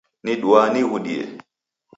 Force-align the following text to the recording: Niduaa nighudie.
Niduaa 0.23 0.65
nighudie. 0.73 1.23